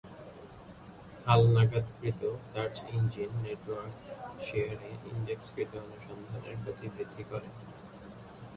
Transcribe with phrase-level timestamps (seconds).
[1.25, 3.95] হালনাগাদকৃত search engine network
[4.41, 7.49] শেয়ারে ইনডেক্সকৃত অনুসন্ধানের গতি বৃদ্ধি করে।